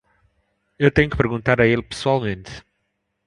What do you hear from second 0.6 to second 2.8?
Eu tenho que perguntar a ele pessoalmente.